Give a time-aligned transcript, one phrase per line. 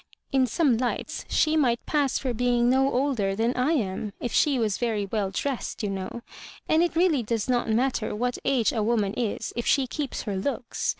[0.31, 4.57] In some lights she might pass for being no older than I am— if she
[4.57, 6.23] was very well dressed, you know;
[6.67, 10.35] and it really does not matter what age a womau is if she keeps her
[10.37, 10.89] looks.